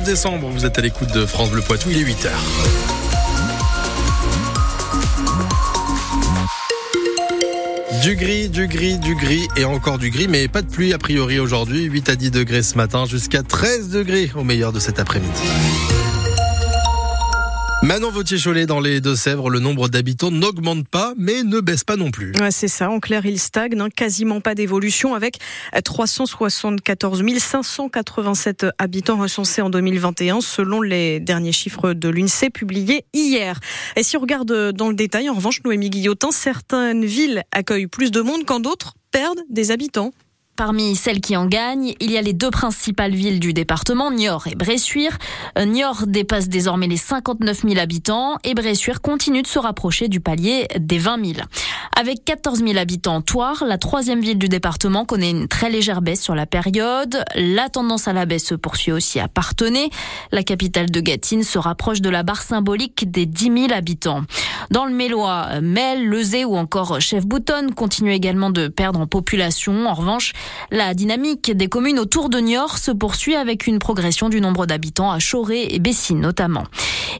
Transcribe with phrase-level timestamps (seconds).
[0.00, 2.30] 29 décembre, vous êtes à l'écoute de France Bleu Poitou, il est 8h.
[8.02, 10.98] Du gris, du gris, du gris et encore du gris, mais pas de pluie a
[10.98, 11.84] priori aujourd'hui.
[11.84, 15.40] 8 à 10 degrés ce matin, jusqu'à 13 degrés au meilleur de cet après-midi.
[17.82, 22.10] Manon Vautier-Cholet dans les Deux-Sèvres, le nombre d'habitants n'augmente pas, mais ne baisse pas non
[22.10, 22.32] plus.
[22.38, 22.90] Ouais, c'est ça.
[22.90, 23.88] En clair, il stagne, hein.
[23.88, 25.38] quasiment pas d'évolution, avec
[25.82, 33.58] 374 587 habitants recensés en 2021, selon les derniers chiffres de l'UNSEE publiés hier.
[33.96, 38.10] Et si on regarde dans le détail, en revanche, Noémie Guillotin, certaines villes accueillent plus
[38.10, 40.12] de monde quand d'autres perdent des habitants.
[40.56, 44.46] Parmi celles qui en gagnent, il y a les deux principales villes du département, Niort
[44.46, 45.16] et Bressuire.
[45.58, 50.20] Euh, Niort dépasse désormais les 59 000 habitants et Bressuire continue de se rapprocher du
[50.20, 51.38] palier des 20 000.
[51.98, 56.20] Avec 14 000 habitants, Toire, la troisième ville du département, connaît une très légère baisse
[56.22, 57.24] sur la période.
[57.34, 59.88] La tendance à la baisse se poursuit aussi à Partenay.
[60.30, 64.22] La capitale de Gâtine se rapproche de la barre symbolique des 10 000 habitants.
[64.70, 69.86] Dans le Mélois, Mel, Lezé ou encore Chef-Boutonne continuent également de perdre en population.
[69.86, 70.32] En revanche,
[70.70, 75.10] la dynamique des communes autour de Niort se poursuit avec une progression du nombre d'habitants
[75.10, 76.64] à Choré et Bessines notamment.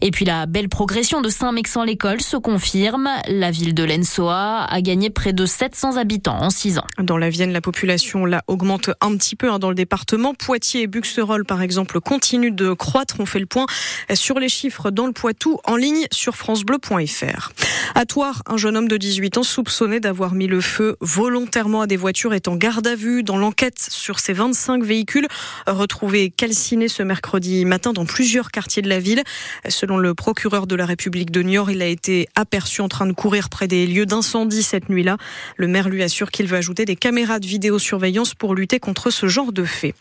[0.00, 3.08] Et puis la belle progression de Saint-Mexan-l'École se confirme.
[3.28, 6.86] La ville de Lensoa a gagné près de 700 habitants en 6 ans.
[6.98, 10.34] Dans la Vienne, la population là augmente un petit peu hein, dans le département.
[10.34, 13.16] Poitiers et Buxerolles, par exemple, continuent de croître.
[13.18, 13.66] On fait le point
[14.14, 17.52] sur les chiffres dans le Poitou en ligne sur francebleu.fr.
[17.94, 21.86] À Toire, un jeune homme de 18 ans soupçonné d'avoir mis le feu volontairement à
[21.86, 25.26] des voitures est en garde à vue dans l'enquête sur ces 25 véhicules
[25.66, 29.22] retrouvés calcinés ce mercredi matin dans plusieurs quartiers de la ville.
[29.68, 33.12] Selon le procureur de la République de Niort, il a été aperçu en train de
[33.12, 35.16] courir près des lieux d'incendie cette nuit-là.
[35.56, 39.26] Le maire lui assure qu'il va ajouter des caméras de vidéosurveillance pour lutter contre ce
[39.26, 39.94] genre de faits.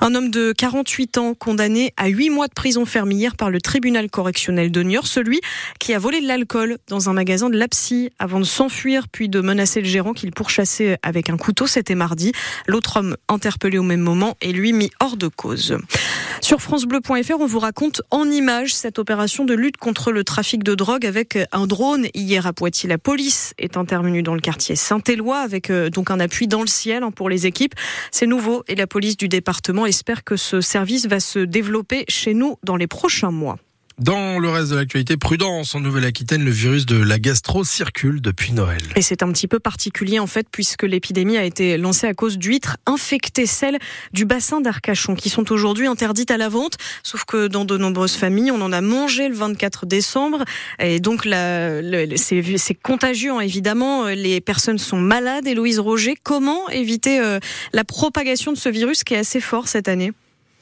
[0.00, 3.60] Un homme de 48 ans condamné à 8 mois de prison ferme hier par le
[3.60, 5.40] tribunal correctionnel de Niort, celui
[5.78, 9.40] qui a volé de l'alcool dans un magasin de Lapsy avant de s'enfuir puis de
[9.40, 11.66] menacer le gérant qu'il pourchassait avec un couteau.
[11.66, 12.32] C'était mardi.
[12.66, 15.78] L'autre homme interpellé au même moment est lui mis hors de cause.
[16.40, 20.74] Sur francebleu.fr, on vous raconte en images cette opération de lutte contre le trafic de
[20.74, 22.06] drogue avec un drone.
[22.14, 26.20] Hier à Poitiers, la police est intervenue dans le quartier Saint-Éloi avec euh, donc un
[26.20, 27.74] appui dans le ciel hein, pour les équipes.
[28.10, 32.34] C'est nouveau et la police du département espère que ce service va se développer chez
[32.34, 33.56] nous dans les prochains mois.
[34.00, 38.52] Dans le reste de l'actualité, prudence en Nouvelle-Aquitaine, le virus de la gastro circule depuis
[38.52, 38.82] Noël.
[38.96, 42.36] Et c'est un petit peu particulier en fait, puisque l'épidémie a été lancée à cause
[42.36, 43.78] d'huîtres infectées, celles
[44.12, 46.76] du bassin d'Arcachon, qui sont aujourd'hui interdites à la vente.
[47.04, 50.44] Sauf que dans de nombreuses familles, on en a mangé le 24 décembre,
[50.80, 51.28] et donc
[52.16, 54.06] c'est contagieux évidemment.
[54.06, 55.46] Les personnes sont malades.
[55.46, 57.38] Héloïse Roger, comment éviter euh,
[57.72, 60.12] la propagation de ce virus qui est assez fort cette année?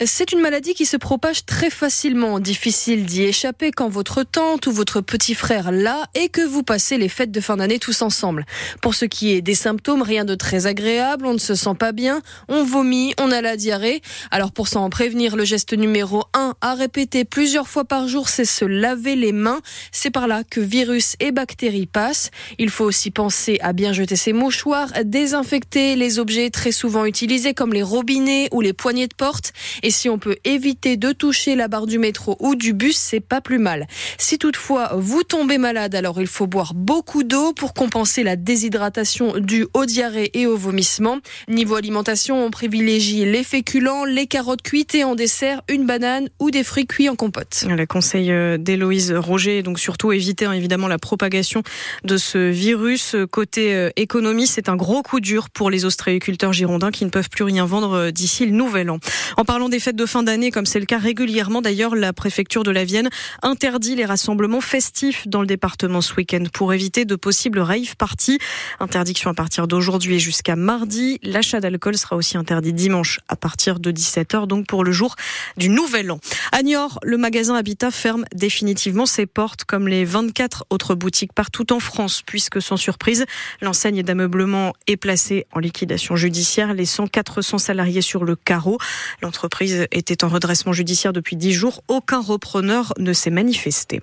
[0.06, 2.40] C'est une maladie qui se propage très facilement.
[2.40, 6.98] Difficile d'y échapper quand votre tante ou votre petit frère l'a et que vous passez
[6.98, 8.46] les fêtes de fin d'année tous ensemble.
[8.80, 11.92] Pour ce qui est des symptômes, rien de très agréable, on ne se sent pas
[11.92, 14.02] bien, on vomit, on a la diarrhée.
[14.30, 18.44] Alors pour s'en prévenir, le geste numéro 1 à répéter plusieurs fois par jour, c'est
[18.44, 19.60] se laver les mains.
[19.90, 22.30] C'est par là que virus et bactéries passent.
[22.58, 27.54] Il faut aussi penser à bien jeter ses mouchoirs, désinfecter les objets très souvent utilisés
[27.54, 29.52] comme les robinets ou les poignées de porte
[29.92, 33.40] si on peut éviter de toucher la barre du métro ou du bus, c'est pas
[33.40, 33.86] plus mal.
[34.18, 39.34] Si toutefois vous tombez malade, alors il faut boire beaucoup d'eau pour compenser la déshydratation
[39.38, 41.18] due aux diarrhées et au vomissement.
[41.48, 46.50] Niveau alimentation, on privilégie les féculents, les carottes cuites et en dessert, une banane ou
[46.50, 47.64] des fruits cuits en compote.
[47.68, 51.62] Le conseil euh, d'Héloïse Roger, donc surtout éviter hein, évidemment la propagation
[52.04, 53.16] de ce virus.
[53.30, 57.30] Côté euh, économie, c'est un gros coup dur pour les ostréiculteurs girondins qui ne peuvent
[57.30, 58.98] plus rien vendre euh, d'ici le nouvel an.
[59.36, 62.70] En parlant fêtes de fin d'année, comme c'est le cas régulièrement d'ailleurs, la préfecture de
[62.70, 63.10] la Vienne
[63.42, 68.38] interdit les rassemblements festifs dans le département ce week-end pour éviter de possibles rave parties.
[68.78, 71.18] Interdiction à partir d'aujourd'hui et jusqu'à mardi.
[71.24, 75.16] L'achat d'alcool sera aussi interdit dimanche à partir de 17h, donc pour le jour
[75.56, 76.20] du Nouvel An.
[76.52, 81.72] À Niort, le magasin Habitat ferme définitivement ses portes comme les 24 autres boutiques partout
[81.72, 83.26] en France, puisque sans surprise,
[83.60, 88.78] l'enseigne d'ameublement est placée en liquidation judiciaire, laissant 400 salariés sur le carreau.
[89.22, 91.82] L'entreprise était en redressement judiciaire depuis dix jours.
[91.88, 94.02] Aucun repreneur ne s'est manifesté.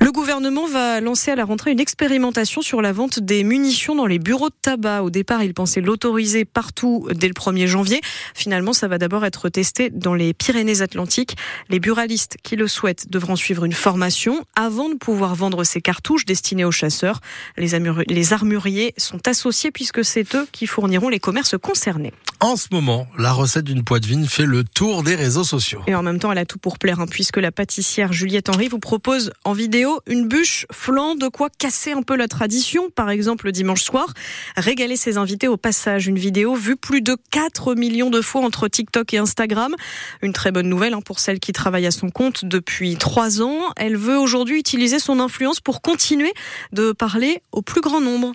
[0.00, 4.06] Le gouvernement va lancer à la rentrée une expérimentation sur la vente des munitions dans
[4.06, 5.02] les bureaux de tabac.
[5.02, 8.00] Au départ, il pensait l'autoriser partout dès le 1er janvier.
[8.34, 11.36] Finalement, ça va d'abord être testé dans les Pyrénées-Atlantiques.
[11.68, 16.24] Les buralistes qui le souhaitent devront suivre une formation avant de pouvoir vendre ces cartouches
[16.24, 17.20] destinées aux chasseurs.
[17.56, 22.12] Les, armuriers sont associés puisque c'est eux qui fourniront les commerces concernés.
[22.40, 25.80] En ce moment, la recette d'une poitvine fait le tour des réseaux sociaux.
[25.86, 28.68] Et en même temps, elle a tout pour plaire, hein, puisque la pâtissière Juliette Henry
[28.68, 33.10] vous propose en vidéo une bûche flan, de quoi casser un peu la tradition, par
[33.10, 34.12] exemple le dimanche soir.
[34.56, 36.06] Régaler ses invités au passage.
[36.06, 39.74] Une vidéo vue plus de 4 millions de fois entre TikTok et Instagram.
[40.22, 43.60] Une très bonne nouvelle hein, pour celle qui travaille à son compte depuis 3 ans.
[43.76, 46.32] Elle veut aujourd'hui utiliser son influence pour continuer
[46.72, 48.32] de parler au plus grand nombre.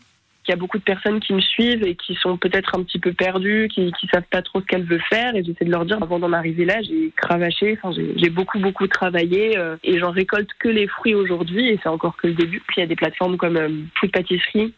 [0.47, 2.99] Il y a beaucoup de personnes qui me suivent et qui sont peut-être un petit
[2.99, 5.35] peu perdues, qui, qui savent pas trop ce qu'elles veulent faire.
[5.35, 8.87] Et j'essaie de leur dire, avant d'en arriver là, j'ai cravaché, enfin, j'ai beaucoup, beaucoup
[8.87, 12.61] travaillé euh, et j'en récolte que les fruits aujourd'hui et c'est encore que le début.
[12.67, 13.69] Puis il y a des plateformes comme euh,
[13.99, 14.73] Food Pâtisserie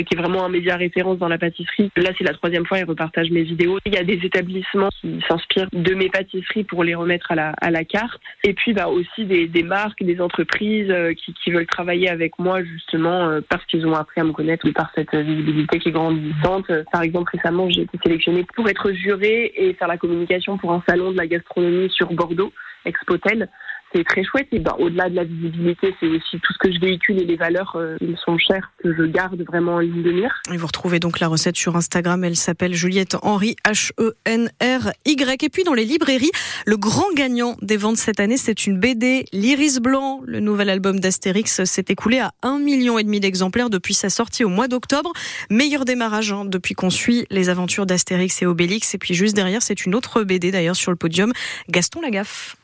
[0.00, 1.90] qui est vraiment un média référence dans la pâtisserie.
[1.96, 3.78] Là, c'est la troisième fois, ils repartagent mes vidéos.
[3.84, 7.50] Il y a des établissements qui s'inspirent de mes pâtisseries pour les remettre à la,
[7.60, 8.20] à la carte.
[8.44, 12.38] Et puis, bah, aussi des, des marques, des entreprises euh, qui, qui, veulent travailler avec
[12.38, 15.90] moi justement euh, parce qu'ils ont appris à me connaître et par cette visibilité qui
[15.90, 16.70] est grandissante.
[16.90, 20.82] Par exemple, récemment, j'ai été sélectionnée pour être jurée et faire la communication pour un
[20.88, 22.52] salon de la gastronomie sur Bordeaux,
[22.84, 23.48] Expotel
[23.92, 24.48] c'est très chouette.
[24.52, 27.36] Et ben, au-delà de la visibilité, c'est aussi tout ce que je véhicule et les
[27.36, 30.40] valeurs euh, sont chères que je garde vraiment en ligne de mire.
[30.52, 32.24] Et vous retrouvez donc la recette sur Instagram.
[32.24, 35.44] Elle s'appelle Juliette Henry, H-E-N-R-Y.
[35.44, 36.30] Et puis dans les librairies,
[36.66, 40.20] le grand gagnant des ventes cette année, c'est une BD, L'Iris Blanc.
[40.24, 44.44] Le nouvel album d'Astérix s'est écoulé à un million et demi d'exemplaires depuis sa sortie
[44.44, 45.12] au mois d'octobre.
[45.50, 48.94] Meilleur démarrage hein, depuis qu'on suit les aventures d'Astérix et Obélix.
[48.94, 51.32] Et puis juste derrière, c'est une autre BD d'ailleurs sur le podium,
[51.68, 52.56] Gaston Lagaffe.